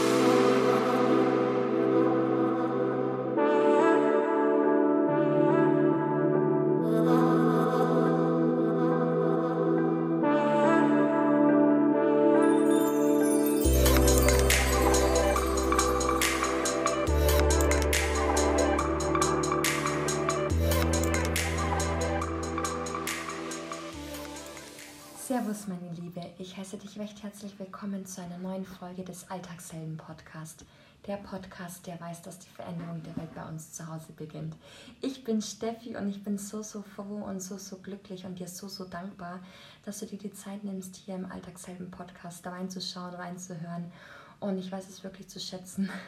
Oh. 0.00 0.37
Servus, 25.38 25.68
meine 25.68 25.92
Liebe. 25.92 26.20
Ich 26.38 26.56
heiße 26.56 26.78
dich 26.78 26.98
recht 26.98 27.22
herzlich 27.22 27.56
willkommen 27.60 28.04
zu 28.04 28.20
einer 28.20 28.38
neuen 28.38 28.64
Folge 28.64 29.04
des 29.04 29.30
Alltagshelden 29.30 29.96
Podcast. 29.96 30.64
Der 31.06 31.16
Podcast, 31.16 31.86
der 31.86 32.00
weiß, 32.00 32.22
dass 32.22 32.40
die 32.40 32.48
Veränderung 32.48 33.04
der 33.04 33.16
Welt 33.16 33.32
bei 33.36 33.44
uns 33.48 33.72
zu 33.72 33.86
Hause 33.86 34.12
beginnt. 34.16 34.56
Ich 35.00 35.22
bin 35.22 35.40
Steffi 35.40 35.96
und 35.96 36.08
ich 36.08 36.24
bin 36.24 36.38
so, 36.38 36.62
so 36.62 36.82
froh 36.82 37.22
und 37.24 37.40
so, 37.40 37.56
so 37.56 37.76
glücklich 37.76 38.24
und 38.24 38.40
dir 38.40 38.48
so, 38.48 38.66
so 38.66 38.84
dankbar, 38.84 39.38
dass 39.84 40.00
du 40.00 40.06
dir 40.06 40.18
die 40.18 40.32
Zeit 40.32 40.64
nimmst, 40.64 40.96
hier 40.96 41.14
im 41.14 41.30
Alltagshelden 41.30 41.92
Podcast 41.92 42.44
da 42.44 42.50
reinzuschauen, 42.50 43.14
reinzuhören. 43.14 43.92
Und 44.40 44.58
ich 44.58 44.72
weiß 44.72 44.88
es 44.88 45.04
wirklich 45.04 45.28
zu 45.28 45.38
schätzen. 45.38 45.88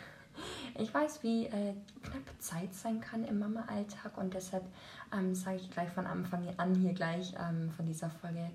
Ich 0.78 0.94
weiß, 0.94 1.22
wie 1.22 1.46
äh, 1.46 1.74
knapp 2.02 2.22
Zeit 2.38 2.72
sein 2.72 3.00
kann 3.00 3.24
im 3.24 3.40
Mama-Alltag 3.40 4.16
und 4.16 4.32
deshalb 4.32 4.64
ähm, 5.12 5.34
sage 5.34 5.56
ich 5.56 5.70
gleich 5.70 5.90
von 5.90 6.06
Anfang 6.06 6.48
an 6.56 6.74
hier 6.76 6.94
gleich 6.94 7.34
ähm, 7.38 7.70
von 7.72 7.84
dieser 7.84 8.08
Folge 8.08 8.48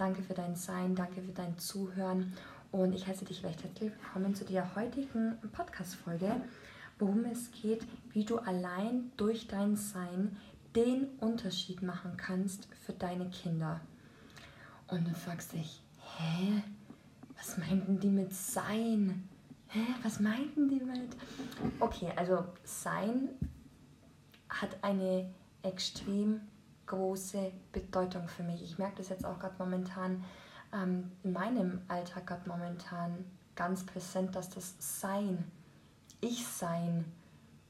Danke 0.00 0.22
für 0.22 0.32
dein 0.32 0.56
Sein, 0.56 0.94
danke 0.94 1.20
für 1.20 1.32
dein 1.32 1.58
Zuhören 1.58 2.32
und 2.72 2.94
ich 2.94 3.06
heiße 3.06 3.26
dich 3.26 3.44
recht 3.44 3.62
herzlich 3.62 3.92
willkommen 3.92 4.34
zu 4.34 4.46
der 4.46 4.74
heutigen 4.74 5.36
Podcast-Folge, 5.52 6.40
worum 6.98 7.26
es 7.26 7.50
geht, 7.50 7.84
wie 8.14 8.24
du 8.24 8.38
allein 8.38 9.12
durch 9.18 9.46
dein 9.46 9.76
Sein 9.76 10.38
den 10.74 11.04
Unterschied 11.18 11.82
machen 11.82 12.16
kannst 12.16 12.66
für 12.86 12.94
deine 12.94 13.28
Kinder. 13.28 13.82
Und 14.88 15.06
du 15.06 15.12
fragst 15.12 15.52
dich, 15.52 15.82
hä? 16.16 16.62
Was 17.36 17.58
meinten 17.58 18.00
die 18.00 18.08
mit 18.08 18.32
Sein? 18.32 19.28
Hä? 19.68 19.80
Was 20.02 20.18
meinten 20.18 20.70
die 20.70 20.82
mit? 20.82 21.14
Okay, 21.78 22.10
also 22.16 22.46
Sein 22.64 23.28
hat 24.48 24.78
eine 24.80 25.28
extrem 25.62 26.40
große 26.90 27.52
Bedeutung 27.72 28.26
für 28.26 28.42
mich. 28.42 28.62
Ich 28.62 28.78
merke 28.78 28.96
das 28.96 29.10
jetzt 29.10 29.24
auch 29.24 29.38
gerade 29.38 29.54
momentan 29.58 30.24
ähm, 30.72 31.12
in 31.22 31.32
meinem 31.32 31.80
Alltag 31.88 32.26
gerade 32.26 32.48
momentan 32.48 33.24
ganz 33.54 33.86
präsent, 33.86 34.34
dass 34.34 34.50
das 34.50 34.74
Sein, 34.78 35.44
Ich 36.20 36.46
Sein, 36.46 37.04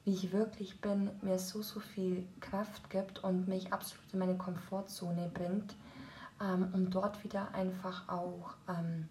wie 0.04 0.14
ich 0.14 0.32
wirklich 0.32 0.80
bin, 0.80 1.10
mir 1.20 1.38
so, 1.38 1.60
so 1.60 1.80
viel 1.80 2.26
Kraft 2.40 2.88
gibt 2.88 3.22
und 3.22 3.46
mich 3.46 3.72
absolut 3.72 4.12
in 4.12 4.18
meine 4.18 4.38
Komfortzone 4.38 5.30
bringt, 5.32 5.74
ähm, 6.40 6.68
um 6.72 6.90
dort 6.90 7.22
wieder 7.22 7.54
einfach 7.54 8.08
auch 8.08 8.54
ähm, 8.68 9.08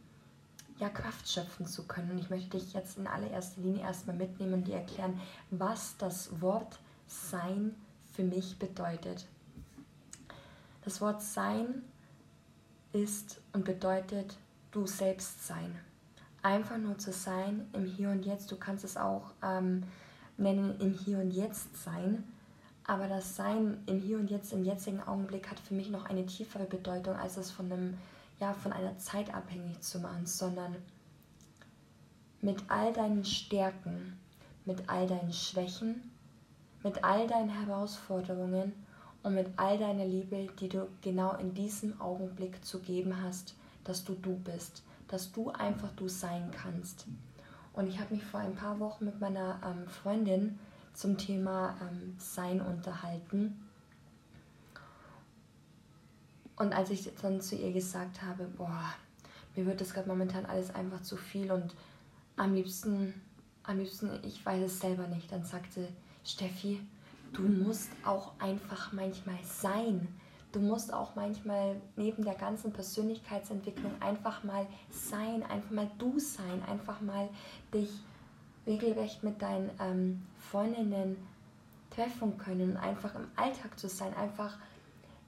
ja, 0.80 0.90
Kraft 0.90 1.30
schöpfen 1.30 1.68
zu 1.68 1.86
können. 1.86 2.12
Und 2.12 2.18
ich 2.18 2.32
möchte 2.32 2.58
dich 2.58 2.74
jetzt 2.74 2.98
in 2.98 3.06
allererster 3.06 3.62
Linie 3.62 3.84
erstmal 3.84 4.16
mitnehmen 4.16 4.54
und 4.56 4.68
dir 4.68 4.78
erklären, 4.78 5.22
was 5.52 5.98
das 5.98 6.42
Wort 6.42 6.80
Sein 7.08 7.76
für 8.12 8.24
mich 8.24 8.58
bedeutet. 8.58 9.28
Das 10.90 11.02
Wort 11.02 11.22
Sein 11.22 11.84
ist 12.94 13.42
und 13.54 13.64
bedeutet 13.64 14.36
du 14.72 14.88
selbst 14.88 15.46
sein. 15.46 15.78
Einfach 16.42 16.80
nur 16.80 16.98
zu 16.98 17.12
sein 17.12 17.70
im 17.74 17.86
Hier 17.86 18.10
und 18.10 18.26
Jetzt. 18.26 18.52
Du 18.52 18.56
kannst 18.56 18.84
es 18.84 18.98
auch 18.98 19.30
ähm, 19.44 19.84
nennen 20.38 20.82
im 20.82 20.92
Hier 20.92 21.20
und 21.20 21.30
Jetzt 21.30 21.84
sein. 21.84 22.24
Aber 22.86 23.08
das 23.08 23.36
Sein 23.36 23.78
im 23.86 24.00
Hier 24.00 24.18
und 24.18 24.32
Jetzt, 24.32 24.52
im 24.52 24.66
jetzigen 24.66 25.00
Augenblick, 25.04 25.52
hat 25.52 25.60
für 25.60 25.76
mich 25.76 25.92
noch 25.92 26.06
eine 26.06 26.26
tiefere 26.26 26.66
Bedeutung, 26.66 27.16
als 27.18 27.38
es 27.38 27.52
von, 27.52 27.72
einem, 27.72 27.96
ja, 28.40 28.56
von 28.56 28.74
einer 28.74 28.98
Zeit 28.98 29.32
abhängig 29.32 29.80
zu 29.82 30.00
machen, 30.00 30.26
sondern 30.26 30.76
mit 32.42 32.64
all 32.68 32.92
deinen 32.94 33.26
Stärken, 33.26 34.18
mit 34.66 34.90
all 34.90 35.06
deinen 35.06 35.34
Schwächen, 35.34 36.12
mit 36.82 37.04
all 37.04 37.28
deinen 37.28 37.50
Herausforderungen 37.50 38.74
und 39.24 39.36
mit 39.36 39.48
all 39.58 39.78
deiner 39.78 40.06
Liebe, 40.06 40.48
die 40.60 40.70
du 40.70 40.88
genau 41.02 41.36
in 41.36 41.54
diesem 41.54 42.00
Augenblick 42.00 42.64
zu 42.64 42.80
geben 42.80 43.22
hast, 43.22 43.56
dass 43.84 44.04
du 44.04 44.14
du 44.14 44.38
bist, 44.38 44.84
dass 45.08 45.32
du 45.32 45.50
einfach 45.52 45.92
du 45.96 46.08
sein 46.08 46.52
kannst. 46.52 47.06
Und 47.74 47.88
ich 47.88 48.00
habe 48.00 48.16
mich 48.16 48.24
vor 48.24 48.40
ein 48.40 48.56
paar 48.56 48.80
Wochen 48.80 49.06
mit 49.06 49.20
meiner 49.20 49.60
ähm, 49.66 49.88
Freundin 49.88 50.60
zum 50.94 51.18
Thema 51.18 51.76
ähm, 51.82 52.16
Sein 52.18 52.62
unterhalten. 52.62 53.66
Und 56.56 56.74
als 56.74 56.90
ich 56.90 57.10
dann 57.22 57.40
zu 57.42 57.56
ihr 57.56 57.72
gesagt 57.72 58.22
habe, 58.22 58.46
boah, 58.46 58.94
mir 59.56 59.66
wird 59.66 59.82
das 59.82 59.94
gerade 59.94 60.08
momentan 60.08 60.46
alles 60.46 60.74
einfach 60.74 61.02
zu 61.02 61.16
viel 61.16 61.52
und 61.52 61.74
am 62.36 62.54
liebsten, 62.54 63.14
am 63.64 63.80
liebsten, 63.80 64.10
ich 64.24 64.46
weiß 64.46 64.64
es 64.64 64.80
selber 64.80 65.08
nicht, 65.08 65.32
dann 65.32 65.44
sagte 65.44 65.88
Steffi, 66.26 66.82
du 67.34 67.44
musst 67.44 67.90
auch 68.06 68.34
einfach 68.40 68.92
manchmal 68.92 69.40
sein. 69.44 70.08
Du 70.52 70.60
musst 70.60 70.92
auch 70.92 71.16
manchmal 71.16 71.80
neben 71.96 72.24
der 72.24 72.34
ganzen 72.34 72.74
Persönlichkeitsentwicklung 72.74 73.92
einfach 74.02 74.44
mal 74.44 74.66
sein, 74.90 75.44
einfach 75.44 75.70
mal 75.70 75.92
du 76.00 76.18
sein, 76.18 76.64
einfach 76.68 77.02
mal 77.02 77.30
dich 77.74 77.90
regelrecht 78.66 79.24
mit 79.24 79.42
deinen 79.42 79.70
ähm, 79.80 80.26
Freundinnen 80.40 81.18
treffen 81.92 82.38
können, 82.40 82.78
einfach 82.78 83.14
im 83.14 83.28
Alltag 83.36 83.78
zu 83.78 83.88
sein, 83.88 84.14
einfach 84.16 84.58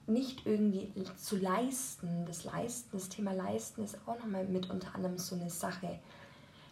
nicht 0.08 0.44
irgendwie 0.44 0.92
zu 1.16 1.36
leisten. 1.36 2.26
Das 2.26 2.42
Leisten, 2.42 2.90
das 2.92 3.08
Thema 3.08 3.32
Leisten 3.32 3.84
ist 3.84 3.96
auch 4.06 4.18
nochmal 4.18 4.44
mit 4.44 4.70
unter 4.70 4.94
anderem 4.96 5.18
so 5.18 5.36
eine 5.36 5.50
Sache, 5.50 6.00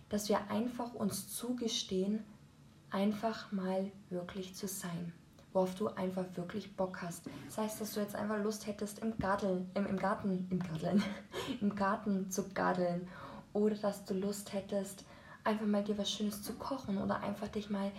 dass 0.08 0.28
wir 0.28 0.50
einfach 0.50 0.92
uns 0.94 1.32
zugestehen, 1.32 2.24
einfach 2.90 3.52
mal 3.52 3.92
wirklich 4.10 4.56
zu 4.56 4.66
sein 4.66 5.12
worauf 5.53 5.75
du 5.75 5.88
einfach 5.88 6.25
wirklich 6.34 6.77
Bock 6.77 7.03
hast. 7.03 7.27
Das 7.47 7.59
heißt, 7.59 7.81
dass 7.81 7.94
du 7.94 8.00
jetzt 8.00 8.15
einfach 8.15 8.38
Lust 8.43 8.66
hättest, 8.66 9.00
im 9.00 9.16
Garten, 9.19 9.71
im, 9.75 9.87
im 9.87 9.97
Garten, 9.97 10.47
im 10.50 10.61
Garten, 10.61 11.03
im 11.61 11.75
Garten 11.75 12.31
zu 12.31 12.49
garteln. 12.50 13.09
Oder 13.53 13.75
dass 13.75 14.05
du 14.05 14.15
Lust 14.15 14.53
hättest, 14.53 15.05
einfach 15.44 15.66
mal 15.66 15.83
dir 15.83 15.99
was 15.99 16.11
Schönes 16.11 16.43
zu 16.43 16.53
kochen 16.55 16.99
oder 16.99 17.21
einfach 17.21 17.49
dich 17.49 17.71
mal 17.71 17.91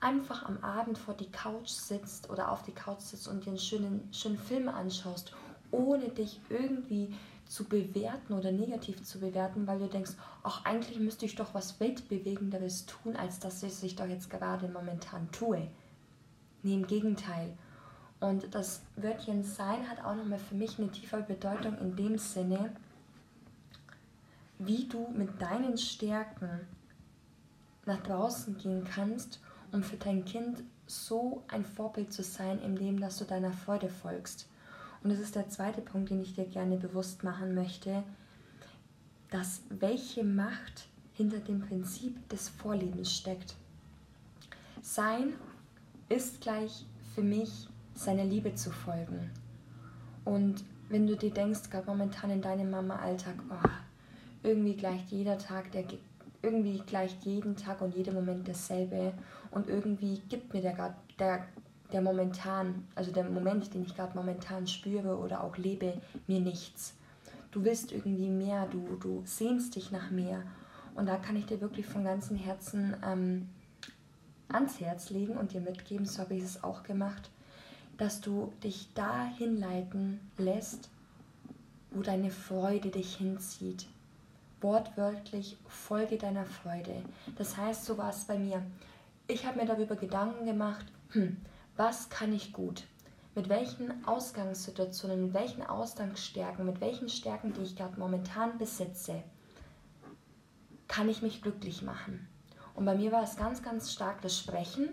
einfach 0.00 0.44
am 0.46 0.62
Abend 0.62 0.96
vor 0.96 1.14
die 1.14 1.30
Couch 1.30 1.68
sitzt 1.68 2.30
oder 2.30 2.52
auf 2.52 2.62
die 2.62 2.72
Couch 2.72 3.00
sitzt 3.00 3.26
und 3.26 3.44
dir 3.44 3.50
einen 3.50 3.58
schönen, 3.58 4.08
schönen 4.12 4.38
Film 4.38 4.68
anschaust, 4.68 5.32
ohne 5.70 6.08
dich 6.08 6.40
irgendwie 6.48 7.14
zu 7.46 7.64
bewerten 7.64 8.34
oder 8.34 8.52
negativ 8.52 9.02
zu 9.02 9.18
bewerten, 9.18 9.66
weil 9.66 9.78
du 9.78 9.88
denkst, 9.88 10.12
ach, 10.42 10.64
eigentlich 10.64 11.00
müsste 11.00 11.24
ich 11.24 11.34
doch 11.34 11.54
was 11.54 11.80
Weltbewegenderes 11.80 12.86
tun, 12.86 13.16
als 13.16 13.38
dass 13.40 13.62
ich 13.62 13.82
es 13.82 13.96
doch 13.96 14.06
jetzt 14.06 14.30
gerade 14.30 14.68
momentan 14.68 15.30
tue. 15.32 15.68
Nee, 16.62 16.74
im 16.74 16.86
Gegenteil. 16.86 17.56
Und 18.20 18.52
das 18.54 18.82
Wörtchen 18.96 19.44
sein 19.44 19.88
hat 19.88 20.04
auch 20.04 20.16
nochmal 20.16 20.40
für 20.40 20.56
mich 20.56 20.78
eine 20.78 20.90
tiefere 20.90 21.22
Bedeutung 21.22 21.78
in 21.78 21.94
dem 21.94 22.18
Sinne, 22.18 22.72
wie 24.58 24.88
du 24.88 25.08
mit 25.14 25.40
deinen 25.40 25.78
Stärken 25.78 26.66
nach 27.86 28.02
draußen 28.02 28.58
gehen 28.58 28.84
kannst, 28.84 29.40
um 29.72 29.82
für 29.82 29.96
dein 29.96 30.24
Kind 30.24 30.62
so 30.86 31.44
ein 31.48 31.64
Vorbild 31.64 32.12
zu 32.12 32.22
sein, 32.22 32.60
indem 32.60 33.00
dass 33.00 33.18
du 33.18 33.24
deiner 33.24 33.52
Freude 33.52 33.88
folgst. 33.88 34.48
Und 35.02 35.10
das 35.10 35.20
ist 35.20 35.36
der 35.36 35.48
zweite 35.48 35.80
Punkt, 35.80 36.10
den 36.10 36.20
ich 36.20 36.34
dir 36.34 36.46
gerne 36.46 36.76
bewusst 36.76 37.22
machen 37.22 37.54
möchte, 37.54 38.02
dass 39.30 39.62
welche 39.68 40.24
Macht 40.24 40.88
hinter 41.12 41.38
dem 41.38 41.60
Prinzip 41.60 42.28
des 42.30 42.48
Vorlebens 42.48 43.12
steckt. 43.12 43.54
Sein 44.82 45.34
ist 46.08 46.40
gleich 46.40 46.86
für 47.14 47.22
mich, 47.22 47.68
seiner 47.94 48.24
Liebe 48.24 48.54
zu 48.54 48.70
folgen. 48.70 49.30
Und 50.24 50.64
wenn 50.88 51.06
du 51.06 51.16
dir 51.16 51.30
denkst, 51.30 51.70
gerade 51.70 51.86
momentan 51.86 52.30
in 52.30 52.40
deinem 52.40 52.70
Mama-Alltag, 52.70 53.34
oh, 53.50 53.68
irgendwie 54.42 54.76
gleicht 54.76 55.10
jeder 55.10 55.36
Tag, 55.36 55.72
der 55.72 55.84
irgendwie 56.42 56.78
gleicht 56.86 57.24
jeden 57.24 57.56
Tag 57.56 57.80
und 57.80 57.94
jeder 57.94 58.12
Moment 58.12 58.46
dasselbe 58.46 59.12
und 59.50 59.68
irgendwie 59.68 60.22
gibt 60.28 60.54
mir 60.54 60.62
der, 60.62 60.96
der, 61.18 61.46
der 61.92 62.00
momentan, 62.00 62.86
also 62.94 63.10
der 63.10 63.24
Moment, 63.24 63.74
den 63.74 63.82
ich 63.82 63.96
gerade 63.96 64.16
momentan 64.16 64.66
spüre 64.66 65.18
oder 65.18 65.42
auch 65.42 65.56
lebe, 65.56 65.94
mir 66.26 66.40
nichts. 66.40 66.94
Du 67.50 67.64
willst 67.64 67.92
irgendwie 67.92 68.28
mehr, 68.28 68.66
du, 68.66 68.96
du 69.00 69.22
sehnst 69.24 69.74
dich 69.74 69.90
nach 69.90 70.10
mehr. 70.10 70.42
Und 70.94 71.06
da 71.06 71.16
kann 71.16 71.36
ich 71.36 71.46
dir 71.46 71.60
wirklich 71.60 71.86
von 71.86 72.04
ganzem 72.04 72.36
Herzen 72.36 72.96
ähm, 73.04 73.48
ans 74.48 74.80
Herz 74.80 75.10
legen 75.10 75.36
und 75.36 75.52
dir 75.52 75.60
mitgeben, 75.60 76.06
so 76.06 76.22
habe 76.22 76.34
ich 76.34 76.42
es 76.42 76.64
auch 76.64 76.82
gemacht, 76.82 77.30
dass 77.96 78.20
du 78.20 78.52
dich 78.62 78.92
dahin 78.94 79.58
leiten 79.58 80.20
lässt, 80.38 80.88
wo 81.90 82.02
deine 82.02 82.30
Freude 82.30 82.90
dich 82.90 83.16
hinzieht, 83.16 83.88
wortwörtlich 84.60 85.58
Folge 85.66 86.16
deiner 86.16 86.46
Freude. 86.46 87.02
Das 87.36 87.56
heißt, 87.56 87.84
so 87.84 87.98
war 87.98 88.10
es 88.10 88.24
bei 88.24 88.38
mir. 88.38 88.62
Ich 89.26 89.46
habe 89.46 89.58
mir 89.58 89.66
darüber 89.66 89.96
Gedanken 89.96 90.46
gemacht, 90.46 90.86
hm, 91.10 91.36
was 91.76 92.08
kann 92.08 92.32
ich 92.32 92.52
gut? 92.52 92.84
Mit 93.34 93.48
welchen 93.48 94.04
Ausgangssituationen, 94.04 95.26
mit 95.26 95.34
welchen 95.34 95.62
Ausgangsstärken, 95.62 96.66
mit 96.66 96.80
welchen 96.80 97.08
Stärken, 97.08 97.52
die 97.52 97.62
ich 97.62 97.76
gerade 97.76 97.98
momentan 97.98 98.58
besitze, 98.58 99.22
kann 100.88 101.08
ich 101.08 101.22
mich 101.22 101.42
glücklich 101.42 101.82
machen? 101.82 102.26
Und 102.78 102.84
bei 102.84 102.94
mir 102.94 103.10
war 103.10 103.24
es 103.24 103.34
ganz, 103.34 103.60
ganz 103.60 103.92
stark 103.92 104.22
das 104.22 104.38
Sprechen, 104.38 104.90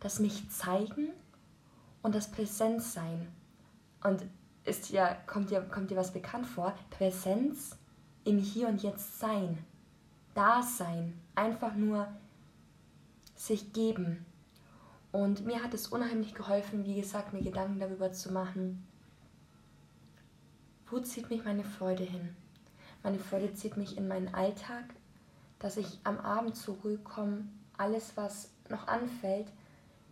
das 0.00 0.18
mich 0.18 0.48
zeigen 0.48 1.10
und 2.00 2.14
das 2.14 2.30
Präsenzsein. 2.30 3.28
Und 4.02 4.24
ist 4.64 4.88
ja, 4.88 5.12
kommt, 5.26 5.50
dir, 5.50 5.60
kommt 5.60 5.90
dir 5.90 5.98
was 5.98 6.14
bekannt 6.14 6.46
vor? 6.46 6.72
Präsenz 6.88 7.76
im 8.24 8.38
Hier 8.38 8.66
und 8.66 8.82
Jetzt 8.82 9.18
sein. 9.20 9.58
Dasein. 10.32 11.20
Einfach 11.34 11.74
nur 11.74 12.08
sich 13.36 13.74
geben. 13.74 14.24
Und 15.10 15.44
mir 15.44 15.62
hat 15.62 15.74
es 15.74 15.88
unheimlich 15.88 16.32
geholfen, 16.32 16.86
wie 16.86 16.98
gesagt, 16.98 17.34
mir 17.34 17.42
Gedanken 17.42 17.78
darüber 17.78 18.10
zu 18.12 18.32
machen, 18.32 18.86
wo 20.90 20.98
zieht 21.00 21.28
mich 21.28 21.44
meine 21.44 21.64
Freude 21.64 22.04
hin? 22.04 22.34
Meine 23.02 23.18
Freude 23.18 23.52
zieht 23.52 23.76
mich 23.76 23.98
in 23.98 24.08
meinen 24.08 24.34
Alltag, 24.34 24.94
dass 25.62 25.76
ich 25.76 26.00
am 26.02 26.18
Abend 26.18 26.56
zur 26.56 26.76
Ruhe 26.82 26.98
komme, 26.98 27.44
alles, 27.78 28.16
was 28.16 28.50
noch 28.68 28.88
anfällt, 28.88 29.46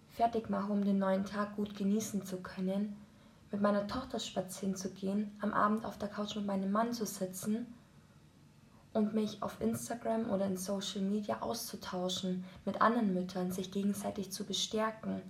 fertig 0.09 0.49
mache, 0.49 0.73
um 0.73 0.85
den 0.85 0.99
neuen 0.99 1.25
Tag 1.25 1.57
gut 1.57 1.77
genießen 1.77 2.25
zu 2.25 2.39
können, 2.39 2.97
mit 3.51 3.61
meiner 3.61 3.89
Tochter 3.89 4.21
spazieren 4.21 4.77
zu 4.77 4.91
gehen, 4.91 5.37
am 5.41 5.53
Abend 5.53 5.85
auf 5.85 5.99
der 5.99 6.09
Couch 6.09 6.37
mit 6.37 6.47
meinem 6.47 6.71
Mann 6.71 6.93
zu 6.93 7.05
sitzen 7.05 7.67
und 8.93 9.13
mich 9.13 9.43
auf 9.43 9.61
Instagram 9.61 10.31
oder 10.31 10.47
in 10.47 10.57
Social 10.57 11.03
Media 11.03 11.41
auszutauschen 11.41 12.45
mit 12.65 12.81
anderen 12.81 13.13
Müttern, 13.13 13.51
sich 13.51 13.73
gegenseitig 13.73 14.31
zu 14.31 14.45
bestärken. 14.45 15.21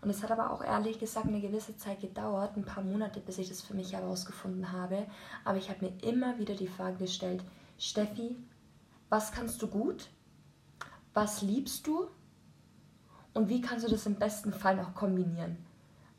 Und 0.00 0.10
es 0.10 0.22
hat 0.22 0.32
aber 0.32 0.50
auch 0.50 0.64
ehrlich 0.64 0.98
gesagt 0.98 1.26
eine 1.26 1.40
gewisse 1.40 1.76
Zeit 1.76 2.00
gedauert, 2.00 2.56
ein 2.56 2.64
paar 2.64 2.82
Monate, 2.82 3.20
bis 3.20 3.38
ich 3.38 3.48
das 3.48 3.62
für 3.62 3.74
mich 3.74 3.92
herausgefunden 3.92 4.72
habe. 4.72 5.06
Aber 5.44 5.58
ich 5.58 5.70
habe 5.70 5.86
mir 5.86 5.92
immer 6.02 6.38
wieder 6.38 6.54
die 6.54 6.68
Frage 6.68 6.96
gestellt, 6.98 7.42
Steffi, 7.78 8.36
was 9.14 9.30
kannst 9.30 9.62
du 9.62 9.68
gut? 9.68 10.08
Was 11.12 11.40
liebst 11.40 11.86
du? 11.86 12.08
Und 13.32 13.48
wie 13.48 13.60
kannst 13.60 13.86
du 13.86 13.90
das 13.92 14.06
im 14.06 14.16
besten 14.16 14.52
Fall 14.52 14.74
noch 14.74 14.92
kombinieren? 14.96 15.56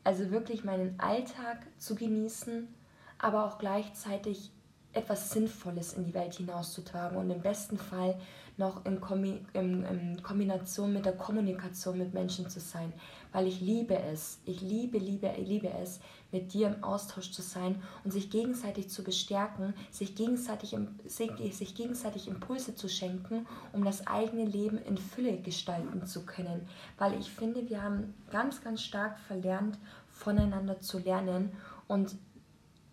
Also 0.02 0.30
wirklich 0.30 0.64
meinen 0.64 0.98
Alltag 0.98 1.58
zu 1.76 1.94
genießen, 1.94 2.74
aber 3.18 3.44
auch 3.44 3.58
gleichzeitig 3.58 4.50
etwas 4.96 5.30
Sinnvolles 5.30 5.92
in 5.94 6.04
die 6.04 6.14
Welt 6.14 6.34
hinauszutragen 6.34 7.16
und 7.18 7.30
im 7.30 7.40
besten 7.40 7.78
Fall 7.78 8.18
noch 8.56 8.84
in, 8.86 9.00
Kombi 9.00 9.44
in, 9.52 9.84
in, 9.84 10.22
Kombination 10.22 10.92
mit 10.92 11.04
der 11.04 11.12
Kommunikation 11.12 11.98
mit 11.98 12.14
Menschen 12.14 12.48
zu 12.48 12.58
sein, 12.58 12.92
weil 13.32 13.46
ich 13.46 13.60
liebe 13.60 13.98
es, 13.98 14.38
ich 14.46 14.62
liebe, 14.62 14.98
liebe, 14.98 15.30
liebe 15.38 15.68
es, 15.82 16.00
mit 16.32 16.54
dir 16.54 16.68
im 16.68 16.82
Austausch 16.82 17.30
zu 17.32 17.42
sein 17.42 17.82
und 18.04 18.12
sich 18.12 18.30
gegenseitig 18.30 18.88
zu 18.88 19.04
bestärken, 19.04 19.74
sich 19.90 20.14
gegenseitig, 20.14 20.76
sich 21.06 21.74
gegenseitig 21.74 22.28
Impulse 22.28 22.74
zu 22.74 22.88
schenken, 22.88 23.46
um 23.72 23.84
das 23.84 24.06
eigene 24.06 24.44
Leben 24.44 24.78
in 24.78 24.96
Fülle 24.96 25.36
gestalten 25.38 26.06
zu 26.06 26.24
können, 26.24 26.66
weil 26.98 27.18
ich 27.20 27.30
finde, 27.30 27.68
wir 27.68 27.82
haben 27.82 28.14
ganz, 28.30 28.62
ganz 28.62 28.82
stark 28.82 29.18
verlernt, 29.20 29.78
voneinander 30.08 30.80
zu 30.80 30.98
lernen 30.98 31.52
und 31.88 32.16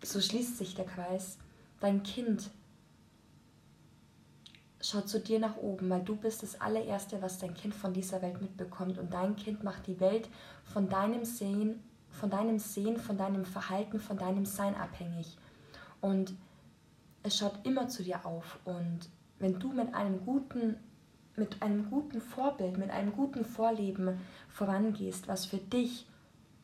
so 0.02 0.20
schließt 0.20 0.58
sich 0.58 0.74
der 0.74 0.84
Kreis 0.84 1.38
Dein 1.80 2.02
Kind 2.02 2.50
schaut 4.80 5.08
zu 5.08 5.20
dir 5.20 5.38
nach 5.38 5.56
oben, 5.56 5.88
weil 5.88 6.02
du 6.02 6.16
bist 6.16 6.42
das 6.42 6.60
allererste, 6.60 7.22
was 7.22 7.38
dein 7.38 7.54
Kind 7.54 7.74
von 7.74 7.92
dieser 7.92 8.20
Welt 8.22 8.40
mitbekommt 8.40 8.98
und 8.98 9.12
dein 9.12 9.36
Kind 9.36 9.64
macht 9.64 9.86
die 9.86 9.98
Welt 10.00 10.28
von 10.64 10.88
deinem 10.88 11.24
Sehen, 11.24 11.82
von 12.10 12.30
deinem 12.30 12.58
Sehen, 12.58 12.98
von 12.98 13.16
deinem 13.16 13.44
Verhalten, 13.44 13.98
von 13.98 14.18
deinem 14.18 14.44
Sein 14.44 14.74
abhängig. 14.74 15.36
Und 16.00 16.34
es 17.22 17.38
schaut 17.38 17.58
immer 17.64 17.88
zu 17.88 18.02
dir 18.02 18.26
auf 18.26 18.58
und 18.64 19.08
wenn 19.38 19.58
du 19.58 19.72
mit 19.72 19.94
einem 19.94 20.24
guten 20.24 20.76
mit 21.36 21.62
einem 21.62 21.90
guten 21.90 22.20
Vorbild, 22.20 22.78
mit 22.78 22.90
einem 22.90 23.12
guten 23.12 23.44
Vorleben 23.44 24.20
vorangehst, 24.48 25.26
was 25.26 25.46
für 25.46 25.58
dich 25.58 26.06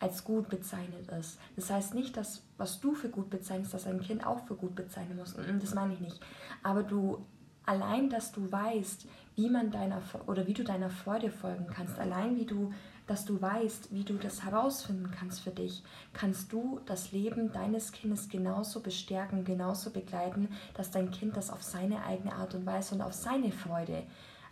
als 0.00 0.25
gut 0.25 0.49
bezeichnet 0.49 1.08
ist. 1.19 1.38
Das 1.56 1.70
heißt 1.70 1.94
nicht, 1.94 2.17
dass 2.17 2.43
was 2.56 2.81
du 2.81 2.94
für 2.94 3.11
gut 3.11 3.31
bezeichnest, 3.31 3.75
dass 3.75 3.87
ein 3.87 4.00
Kind 4.00 4.26
auch 4.26 4.47
für 4.47 4.56
gut 4.56 4.75
bezeichnen 4.75 5.19
muss. 5.19 5.37
Das 5.61 5.75
meine 5.75 5.93
ich 5.93 6.00
nicht. 6.00 6.20
Aber 6.62 6.82
du 6.82 7.25
allein, 7.67 8.11
dass 8.11 8.32
du 8.32 8.50
weißt, 8.50 9.06
wie 9.37 9.49
man 9.49 9.70
deiner 9.70 10.02
oder 10.26 10.47
wie 10.47 10.55
du 10.55 10.64
deiner 10.64 10.91
Freude 10.91 11.31
folgen 11.31 11.67
kannst, 11.67 11.99
allein 11.99 12.37
wie 12.37 12.47
du, 12.47 12.73
dass 13.06 13.25
du 13.25 13.41
weißt, 13.41 13.93
wie 13.93 14.05
du 14.05 14.14
das 14.14 14.44
herausfinden 14.44 15.11
kannst 15.11 15.41
für 15.41 15.50
dich, 15.50 15.82
kannst 16.12 16.52
du 16.52 16.81
das 16.87 17.12
Leben 17.12 17.52
deines 17.52 17.93
Kindes 17.93 18.29
genauso 18.29 18.81
bestärken, 18.81 19.44
genauso 19.44 19.91
begleiten, 19.91 20.49
dass 20.75 20.91
dein 20.91 21.11
Kind 21.11 21.37
das 21.37 21.50
auf 21.50 21.62
seine 21.62 22.05
eigene 22.05 22.35
Art 22.35 22.55
und 22.55 22.67
Weise 22.67 22.94
und 22.94 23.02
auf 23.02 23.12
seine 23.12 23.52
Freude 23.52 24.02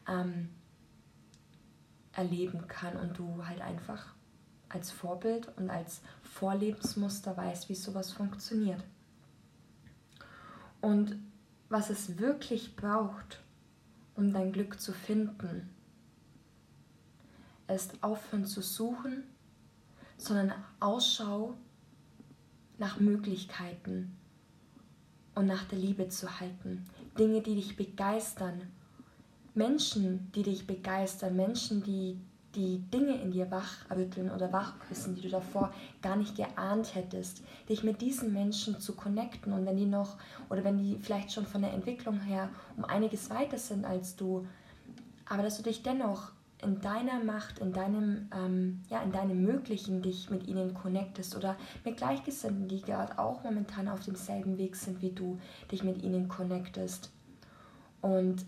ähm, 0.09 0.51
erleben 2.13 2.67
kann 2.69 2.97
und 2.97 3.19
du 3.19 3.47
halt 3.47 3.61
einfach 3.61 4.15
als 4.69 4.91
Vorbild 4.91 5.49
und 5.57 5.71
als 5.71 6.01
Vorlebensmuster 6.23 7.37
weißt, 7.37 7.69
wie 7.69 7.75
sowas 7.75 8.13
funktioniert. 8.13 8.83
Und 10.81 11.17
was 11.69 11.91
es 11.91 12.19
wirklich 12.19 12.77
braucht, 12.77 13.41
um 14.15 14.33
dein 14.33 14.53
Glück 14.53 14.81
zu 14.81 14.93
finden, 14.93 15.69
ist 17.69 18.03
aufhören 18.03 18.47
zu 18.47 18.63
suchen, 18.63 19.25
sondern 20.17 20.53
Ausschau 20.81 21.55
nach 22.79 22.99
Möglichkeiten 22.99 24.17
und 25.35 25.47
nach 25.47 25.65
der 25.65 25.79
Liebe 25.79 26.09
zu 26.09 26.41
halten. 26.41 26.85
Dinge, 27.19 27.43
die 27.43 27.55
dich 27.55 27.77
begeistern. 27.77 28.63
Menschen, 29.55 30.33
die 30.33 30.43
dich 30.43 30.67
begeistern. 30.67 31.37
Menschen, 31.37 31.83
die 31.83 32.19
die 32.55 32.79
Dinge 32.93 33.21
in 33.21 33.31
dir 33.31 33.51
wachrütteln 33.51 34.31
oder 34.31 34.53
wachküssen, 34.53 35.15
die 35.15 35.23
du 35.23 35.29
davor 35.29 35.73
gar 36.03 36.17
nicht 36.17 36.37
geahnt 36.37 36.95
hättest, 36.95 37.43
dich 37.69 37.83
mit 37.83 38.01
diesen 38.01 38.33
Menschen 38.33 38.81
zu 38.81 38.95
connecten 38.95 39.53
und 39.53 39.67
wenn 39.67 39.77
die 39.77 39.87
noch 39.87 40.17
oder 40.49 40.65
wenn 40.65 40.79
die 40.79 40.99
vielleicht 41.01 41.33
schon 41.33 41.47
von 41.47 41.63
der 41.63 41.73
Entwicklung 41.73 42.21
her 42.21 42.49
um 42.77 42.85
einiges 42.85 43.31
weiter 43.31 43.59
sind 43.59 43.85
als 43.85 44.17
du, 44.17 44.47
aber 45.27 45.43
dass 45.43 45.59
du 45.59 45.63
dich 45.63 45.83
dennoch 45.83 46.33
in 46.63 46.81
deiner 46.81 47.23
Macht, 47.23 47.59
in 47.61 47.73
deinem, 47.73 48.29
ähm, 48.35 48.81
ja, 48.89 49.01
in 49.03 49.13
deinem 49.13 49.43
Möglichen 49.43 50.03
dich 50.03 50.29
mit 50.31 50.49
ihnen 50.49 50.75
connectest 50.75 51.37
oder 51.37 51.57
mit 51.85 51.99
Gleichgesinnten, 51.99 52.67
die 52.67 52.81
gerade 52.81 53.19
auch 53.19 53.45
momentan 53.45 53.89
auf 53.89 54.01
demselben 54.01 54.59
Weg 54.59 54.75
sind 54.75 55.01
wie 55.01 55.13
du, 55.13 55.39
dich 55.71 55.85
mit 55.85 56.03
ihnen 56.03 56.29
connectest. 56.29 57.13
Und 58.01 58.45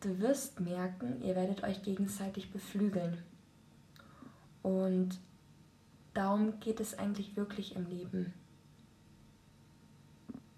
du 0.00 0.18
wirst 0.18 0.60
merken, 0.60 1.22
ihr 1.22 1.36
werdet 1.36 1.62
euch 1.62 1.82
gegenseitig 1.82 2.50
beflügeln. 2.50 3.18
Und 4.62 5.18
darum 6.14 6.58
geht 6.60 6.80
es 6.80 6.98
eigentlich 6.98 7.36
wirklich 7.36 7.76
im 7.76 7.86
Leben. 7.86 8.32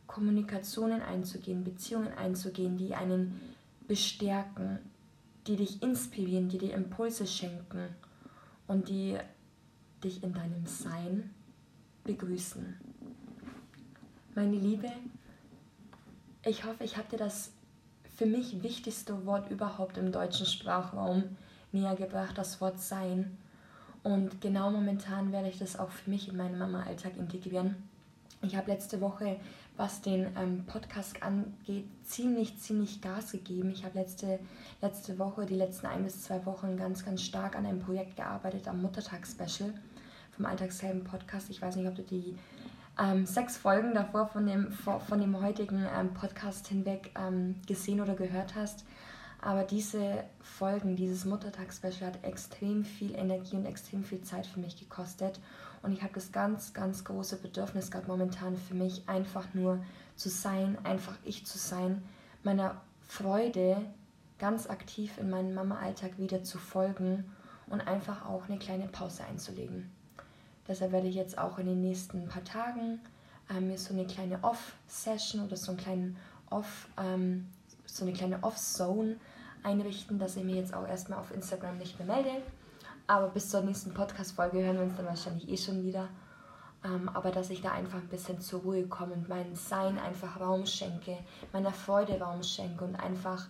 Kommunikationen 0.07 1.01
einzugehen, 1.01 1.65
Beziehungen 1.65 2.13
einzugehen, 2.13 2.77
die 2.77 2.95
einen 2.95 3.41
bestärken, 3.89 4.79
die 5.47 5.57
dich 5.57 5.83
inspirieren, 5.83 6.49
die 6.49 6.59
dir 6.59 6.75
Impulse 6.75 7.27
schenken 7.27 7.89
und 8.67 8.89
die 8.89 9.19
dich 10.05 10.23
in 10.23 10.35
deinem 10.35 10.67
Sein 10.67 11.31
begrüßen. 12.05 12.77
Meine 14.35 14.57
Liebe, 14.57 14.91
ich 16.45 16.65
hoffe, 16.65 16.85
ich 16.85 16.97
habe 16.97 17.09
dir 17.09 17.19
das 17.19 17.53
für 18.15 18.27
mich 18.27 18.63
wichtigste 18.63 19.27
Wort 19.27 19.51
überhaupt 19.51 19.97
im 19.97 20.13
deutschen 20.13 20.47
Sprachraum 20.47 21.25
näher 21.73 21.97
gebracht, 21.97 22.37
das 22.37 22.61
Wort 22.61 22.81
Sein. 22.81 23.37
Und 24.03 24.41
genau 24.41 24.71
momentan 24.71 25.33
werde 25.33 25.49
ich 25.49 25.59
das 25.59 25.79
auch 25.79 25.91
für 25.91 26.11
mich 26.11 26.29
in 26.29 26.37
meinen 26.37 26.59
Mama-Alltag 26.59 27.17
integrieren. 27.17 27.77
Ich 28.43 28.57
habe 28.57 28.73
letzte 28.73 29.01
Woche, 29.01 29.37
was 29.77 30.03
den 30.03 30.27
ähm, 30.37 30.65
Podcast 30.67 31.23
angeht, 31.23 31.87
ziemlich, 32.05 32.59
ziemlich 32.59 33.01
Gas 33.01 33.33
gegeben. 33.33 33.71
Ich 33.71 33.85
habe 33.85 33.99
letzte, 33.99 34.41
letzte 34.81 35.19
Woche, 35.19 35.47
die 35.47 35.55
letzten 35.55 35.87
ein 35.87 36.03
bis 36.03 36.23
zwei 36.23 36.45
Wochen 36.45 36.77
ganz, 36.77 37.05
ganz 37.05 37.23
stark 37.23 37.57
an 37.57 37.65
einem 37.65 37.79
Projekt 37.79 38.17
gearbeitet, 38.17 38.67
am 38.67 38.83
Muttertag-Special 38.83 39.73
vom 40.33 40.47
Alltagshelden 40.47 41.05
Podcast. 41.05 41.51
Ich 41.51 41.63
weiß 41.63 41.77
nicht, 41.77 41.87
ob 41.87 41.95
du 41.95 42.03
die 42.03 42.37
ähm, 42.99 43.27
sechs 43.27 43.57
Folgen 43.57 43.95
davor 43.95 44.27
von 44.27 44.47
dem, 44.47 44.73
von 44.73 45.21
dem 45.21 45.41
heutigen 45.41 45.87
ähm, 45.99 46.15
Podcast 46.15 46.69
hinweg 46.69 47.13
ähm, 47.19 47.57
gesehen 47.67 48.01
oder 48.01 48.15
gehört 48.15 48.55
hast. 48.55 48.85
Aber 49.41 49.65
diese 49.65 50.23
Folgen, 50.41 50.95
dieses 50.95 51.25
Muttertagsspecial 51.25 52.13
hat 52.13 52.25
extrem 52.25 52.85
viel 52.85 53.15
Energie 53.15 53.57
und 53.57 53.67
extrem 53.67 54.05
viel 54.05 54.23
Zeit 54.23 54.47
für 54.47 54.61
mich 54.61 54.79
gekostet. 54.79 55.41
Und 55.83 55.93
ich 55.93 56.03
habe 56.03 56.15
das 56.15 56.31
ganz, 56.31 56.73
ganz 56.75 57.05
große 57.05 57.39
Bedürfnis 57.39 57.91
gerade 57.91 58.07
momentan 58.07 58.57
für 58.57 58.75
mich, 58.75 59.09
einfach 59.09 59.53
nur 59.53 59.85
zu 60.15 60.29
sein, 60.29 60.79
einfach 60.85 61.17
ich 61.25 61.45
zu 61.45 61.59
sein, 61.59 62.03
meiner 62.45 62.81
Freude 63.09 63.79
ganz 64.39 64.71
aktiv 64.71 65.19
in 65.19 65.29
meinen 65.29 65.55
Mama-Alltag 65.55 66.19
wieder 66.19 66.45
zu 66.45 66.59
folgen 66.59 67.25
und 67.67 67.81
einfach 67.81 68.25
auch 68.27 68.49
eine 68.49 68.59
kleine 68.59 68.87
Pause 68.87 69.25
einzulegen. 69.25 69.91
Deshalb 70.73 70.93
werde 70.93 71.07
ich 71.07 71.17
jetzt 71.17 71.37
auch 71.37 71.59
in 71.59 71.67
den 71.67 71.83
nächsten 71.83 72.27
paar 72.29 72.45
Tagen 72.45 72.99
ähm, 73.51 73.69
mir 73.69 73.77
so 73.77 73.93
eine 73.93 74.07
kleine 74.07 74.43
Off-Session 74.43 75.45
oder 75.45 75.55
so 75.55 75.73
einen 75.73 75.79
kleinen 75.79 76.17
Off, 76.49 76.89
ähm, 76.97 77.47
so 77.85 78.07
eine 78.07 78.15
kleine 78.15 78.43
Off-Zone 78.43 79.17
einrichten, 79.63 80.19
dass 80.19 80.35
ich 80.37 80.45
mir 80.45 80.57
jetzt 80.57 80.73
auch 80.73 80.89
erstmal 80.89 81.19
auf 81.19 81.31
Instagram 81.31 81.77
nicht 81.77 81.99
mehr 81.99 82.09
melde. 82.09 82.43
Aber 83.07 83.29
bis 83.29 83.51
zur 83.51 83.61
nächsten 83.61 83.93
Podcast-Folge 83.93 84.65
hören 84.65 84.77
wir 84.77 84.85
uns 84.85 84.97
dann 84.97 85.05
wahrscheinlich 85.05 85.47
eh 85.47 85.59
schon 85.59 85.85
wieder. 85.85 86.09
Ähm, 86.83 87.11
aber 87.11 87.33
dass 87.33 87.51
ich 87.51 87.61
da 87.61 87.73
einfach 87.73 87.99
ein 87.99 88.09
bisschen 88.09 88.41
zur 88.41 88.63
Ruhe 88.63 88.87
komme 88.87 89.13
und 89.13 89.29
mein 89.29 89.55
Sein 89.55 89.99
einfach 89.99 90.41
Raum 90.41 90.65
schenke, 90.65 91.19
meiner 91.53 91.73
Freude 91.73 92.19
Raum 92.19 92.43
schenke 92.43 92.83
und 92.83 92.97
einfach 92.97 93.47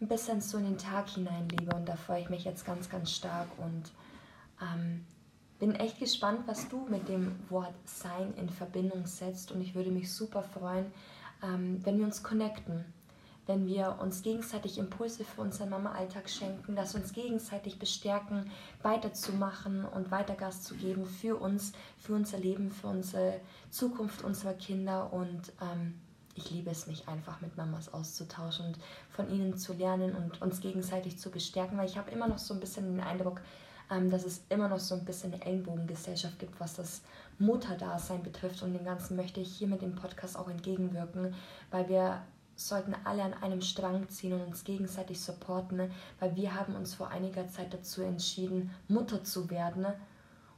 ein 0.00 0.08
bisschen 0.08 0.40
so 0.40 0.56
in 0.56 0.64
den 0.64 0.78
Tag 0.78 1.10
hineinlebe. 1.10 1.76
Und 1.76 1.86
da 1.90 1.96
freue 1.96 2.22
ich 2.22 2.30
mich 2.30 2.44
jetzt 2.44 2.64
ganz, 2.64 2.88
ganz 2.88 3.10
stark 3.10 3.48
und 3.58 3.92
ähm, 4.62 5.04
bin 5.58 5.74
echt 5.74 5.98
gespannt, 5.98 6.40
was 6.46 6.68
du 6.68 6.86
mit 6.88 7.08
dem 7.08 7.36
Wort 7.48 7.74
Sein 7.84 8.34
in 8.36 8.48
Verbindung 8.48 9.06
setzt. 9.06 9.52
Und 9.52 9.60
ich 9.60 9.74
würde 9.74 9.90
mich 9.90 10.12
super 10.12 10.42
freuen, 10.42 10.86
ähm, 11.42 11.80
wenn 11.84 11.98
wir 11.98 12.04
uns 12.04 12.22
connecten 12.22 12.84
wenn 13.46 13.66
wir 13.66 13.98
uns 14.00 14.22
gegenseitig 14.22 14.78
Impulse 14.78 15.24
für 15.24 15.42
unseren 15.42 15.70
Mama-Alltag 15.70 16.30
schenken, 16.30 16.76
dass 16.76 16.94
wir 16.94 17.02
uns 17.02 17.12
gegenseitig 17.12 17.78
bestärken, 17.78 18.50
weiterzumachen 18.82 19.84
und 19.84 20.10
weiter 20.10 20.34
Gas 20.34 20.62
zu 20.62 20.74
geben 20.74 21.04
für 21.04 21.36
uns, 21.36 21.72
für 21.98 22.14
unser 22.14 22.38
Leben, 22.38 22.70
für 22.70 22.86
unsere 22.86 23.40
Zukunft 23.70 24.24
unserer 24.24 24.54
Kinder. 24.54 25.12
Und 25.12 25.52
ähm, 25.60 26.00
ich 26.34 26.50
liebe 26.50 26.70
es, 26.70 26.86
mich 26.86 27.06
einfach 27.06 27.40
mit 27.42 27.56
Mamas 27.56 27.92
auszutauschen 27.92 28.66
und 28.66 28.78
von 29.10 29.30
ihnen 29.30 29.58
zu 29.58 29.74
lernen 29.74 30.14
und 30.14 30.40
uns 30.40 30.60
gegenseitig 30.60 31.18
zu 31.18 31.30
bestärken, 31.30 31.76
weil 31.76 31.88
ich 31.88 31.98
habe 31.98 32.10
immer 32.10 32.28
noch 32.28 32.38
so 32.38 32.54
ein 32.54 32.60
bisschen 32.60 32.96
den 32.96 33.00
Eindruck, 33.00 33.42
ähm, 33.90 34.10
dass 34.10 34.24
es 34.24 34.42
immer 34.48 34.68
noch 34.68 34.80
so 34.80 34.94
ein 34.94 35.04
bisschen 35.04 35.32
eine 35.32 35.44
Ellenbogengesellschaft 35.44 36.38
gibt, 36.38 36.58
was 36.60 36.74
das 36.74 37.02
Mutterdasein 37.38 38.22
betrifft. 38.22 38.62
Und 38.62 38.72
dem 38.72 38.84
Ganzen 38.84 39.16
möchte 39.16 39.40
ich 39.40 39.56
hier 39.56 39.68
mit 39.68 39.82
dem 39.82 39.94
Podcast 39.94 40.36
auch 40.36 40.48
entgegenwirken, 40.48 41.34
weil 41.70 41.88
wir 41.88 42.22
sollten 42.56 42.94
alle 43.04 43.22
an 43.22 43.34
einem 43.34 43.60
Strang 43.60 44.08
ziehen 44.08 44.32
und 44.32 44.42
uns 44.42 44.64
gegenseitig 44.64 45.20
supporten, 45.20 45.76
ne? 45.76 45.90
weil 46.20 46.36
wir 46.36 46.54
haben 46.54 46.76
uns 46.76 46.94
vor 46.94 47.08
einiger 47.08 47.48
Zeit 47.48 47.74
dazu 47.74 48.02
entschieden, 48.02 48.70
Mutter 48.88 49.24
zu 49.24 49.50
werden. 49.50 49.86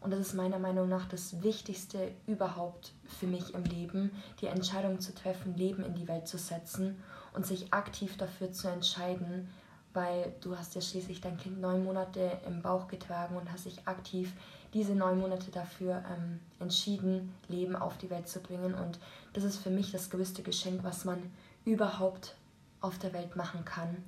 Und 0.00 0.10
das 0.12 0.20
ist 0.20 0.34
meiner 0.34 0.58
Meinung 0.58 0.88
nach 0.88 1.08
das 1.08 1.42
Wichtigste 1.42 2.12
überhaupt 2.26 2.92
für 3.18 3.26
mich 3.26 3.54
im 3.54 3.64
Leben, 3.64 4.10
die 4.40 4.46
Entscheidung 4.46 5.00
zu 5.00 5.14
treffen, 5.14 5.56
Leben 5.56 5.82
in 5.82 5.94
die 5.94 6.06
Welt 6.06 6.28
zu 6.28 6.38
setzen 6.38 7.02
und 7.34 7.46
sich 7.46 7.72
aktiv 7.72 8.16
dafür 8.16 8.52
zu 8.52 8.68
entscheiden, 8.68 9.48
weil 9.96 10.34
du 10.42 10.56
hast 10.56 10.74
ja 10.74 10.80
schließlich 10.80 11.20
dein 11.20 11.38
Kind 11.38 11.60
neun 11.60 11.82
Monate 11.82 12.38
im 12.46 12.62
Bauch 12.62 12.86
getragen 12.86 13.36
und 13.36 13.50
hast 13.50 13.64
dich 13.64 13.88
aktiv 13.88 14.32
diese 14.74 14.94
neun 14.94 15.18
Monate 15.18 15.50
dafür 15.50 16.04
ähm, 16.14 16.38
entschieden, 16.60 17.34
Leben 17.48 17.74
auf 17.74 17.96
die 17.96 18.10
Welt 18.10 18.28
zu 18.28 18.40
bringen. 18.40 18.74
Und 18.74 18.98
das 19.32 19.42
ist 19.42 19.56
für 19.56 19.70
mich 19.70 19.90
das 19.90 20.10
größte 20.10 20.42
Geschenk, 20.42 20.84
was 20.84 21.06
man 21.06 21.18
überhaupt 21.64 22.36
auf 22.82 22.98
der 22.98 23.14
Welt 23.14 23.36
machen 23.36 23.64
kann. 23.64 24.04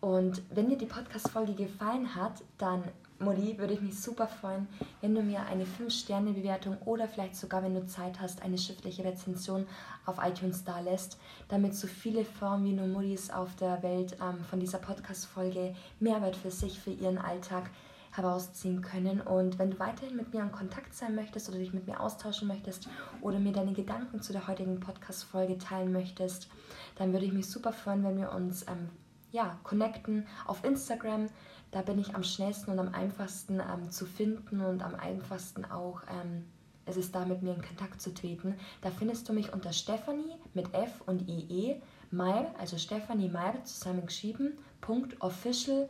Und 0.00 0.42
wenn 0.50 0.68
dir 0.68 0.78
die 0.78 0.86
Podcast-Folge 0.86 1.54
gefallen 1.54 2.14
hat, 2.14 2.42
dann, 2.58 2.82
Molly, 3.20 3.58
würde 3.58 3.74
ich 3.74 3.82
mich 3.82 4.00
super 4.00 4.26
freuen, 4.26 4.66
wenn 5.02 5.14
du 5.14 5.22
mir 5.22 5.42
eine 5.42 5.64
5-Sterne-Bewertung 5.64 6.78
oder 6.86 7.06
vielleicht 7.06 7.36
sogar, 7.36 7.62
wenn 7.62 7.74
du 7.74 7.86
Zeit 7.86 8.18
hast, 8.18 8.42
eine 8.42 8.56
schriftliche 8.56 9.04
Rezension 9.04 9.66
auf 10.06 10.16
iTunes 10.24 10.64
da 10.64 10.80
lässt, 10.80 11.18
damit 11.48 11.74
so 11.74 11.86
viele 11.86 12.24
Frauen 12.24 12.64
wie 12.64 12.72
nur 12.72 12.86
Muddis 12.86 13.30
auf 13.30 13.54
der 13.56 13.82
Welt 13.82 14.16
ähm, 14.22 14.42
von 14.48 14.58
dieser 14.58 14.78
Podcast-Folge 14.78 15.74
Mehrwert 16.00 16.34
für 16.34 16.50
sich, 16.50 16.80
für 16.80 16.92
ihren 16.92 17.18
Alltag 17.18 17.70
herausziehen 18.12 18.80
können. 18.80 19.20
Und 19.20 19.58
wenn 19.58 19.72
du 19.72 19.78
weiterhin 19.78 20.16
mit 20.16 20.32
mir 20.32 20.42
in 20.42 20.50
Kontakt 20.50 20.94
sein 20.94 21.14
möchtest 21.14 21.48
oder 21.48 21.58
dich 21.58 21.74
mit 21.74 21.86
mir 21.86 22.00
austauschen 22.00 22.48
möchtest 22.48 22.88
oder 23.20 23.38
mir 23.38 23.52
deine 23.52 23.74
Gedanken 23.74 24.22
zu 24.22 24.32
der 24.32 24.48
heutigen 24.48 24.80
Podcast-Folge 24.80 25.58
teilen 25.58 25.92
möchtest, 25.92 26.48
dann 26.96 27.12
würde 27.12 27.26
ich 27.26 27.32
mich 27.32 27.48
super 27.48 27.72
freuen, 27.72 28.02
wenn 28.02 28.18
wir 28.18 28.32
uns 28.32 28.62
ähm, 28.62 28.88
ja, 29.32 29.58
connecten 29.62 30.26
auf 30.46 30.64
Instagram. 30.64 31.28
Da 31.70 31.82
bin 31.82 31.98
ich 31.98 32.14
am 32.14 32.24
schnellsten 32.24 32.72
und 32.72 32.78
am 32.78 32.94
einfachsten 32.94 33.60
ähm, 33.60 33.90
zu 33.90 34.06
finden 34.06 34.60
und 34.60 34.82
am 34.82 34.94
einfachsten 34.94 35.64
auch 35.64 36.02
ähm, 36.08 36.46
es 36.86 36.96
ist 36.96 37.14
da 37.14 37.24
mit 37.24 37.42
mir 37.42 37.54
in 37.54 37.62
Kontakt 37.62 38.00
zu 38.00 38.12
treten. 38.12 38.56
Da 38.82 38.90
findest 38.90 39.28
du 39.28 39.32
mich 39.32 39.52
unter 39.52 39.72
Stephanie 39.72 40.34
mit 40.54 40.74
F 40.74 41.02
und 41.06 41.28
IE 41.28 41.80
Meyer, 42.10 42.52
also 42.58 42.78
Stephanie 42.78 43.28
Meyer 43.28 43.62
zusammengeschrieben, 43.64 44.58
Punkt 44.80 45.20
official 45.20 45.88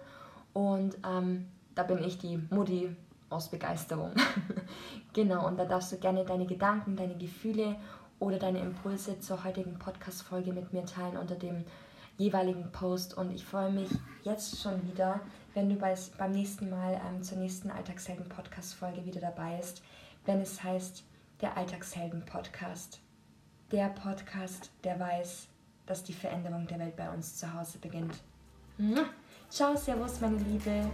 und 0.52 0.98
ähm, 1.06 1.46
da 1.74 1.84
bin 1.84 2.04
ich 2.04 2.18
die 2.18 2.36
Mutti 2.50 2.94
aus 3.30 3.48
Begeisterung. 3.48 4.12
genau, 5.12 5.46
und 5.46 5.56
da 5.56 5.64
darfst 5.64 5.92
du 5.92 5.96
gerne 5.96 6.24
deine 6.24 6.46
Gedanken, 6.46 6.96
deine 6.96 7.16
Gefühle 7.16 7.76
oder 8.18 8.38
deine 8.38 8.60
Impulse 8.60 9.18
zur 9.20 9.44
heutigen 9.44 9.78
Podcast-Folge 9.78 10.52
mit 10.52 10.72
mir 10.72 10.84
teilen 10.84 11.16
unter 11.16 11.36
dem 11.36 11.64
jeweiligen 12.20 12.70
Post. 12.70 13.16
Und 13.16 13.32
ich 13.32 13.44
freue 13.44 13.72
mich 13.72 13.88
jetzt 14.22 14.60
schon 14.60 14.86
wieder, 14.86 15.20
wenn 15.54 15.68
du 15.68 15.76
bei, 15.76 15.94
beim 16.18 16.32
nächsten 16.32 16.70
Mal 16.70 17.00
ähm, 17.08 17.22
zur 17.22 17.38
nächsten 17.38 17.70
Alltagshelden-Podcast-Folge 17.70 19.04
wieder 19.06 19.20
dabei 19.20 19.56
bist, 19.56 19.82
wenn 20.26 20.40
es 20.40 20.62
heißt 20.62 21.02
der 21.40 21.56
Alltagshelden-Podcast. 21.56 23.00
Der 23.72 23.88
Podcast, 23.88 24.70
der 24.84 25.00
weiß, 25.00 25.48
dass 25.86 26.04
die 26.04 26.12
Veränderung 26.12 26.66
der 26.66 26.78
Welt 26.78 26.96
bei 26.96 27.10
uns 27.10 27.36
zu 27.36 27.52
Hause 27.54 27.78
beginnt. 27.78 28.14
Ciao, 29.48 29.76
Servus, 29.76 30.20
meine 30.20 30.38
Liebe. 30.38 30.90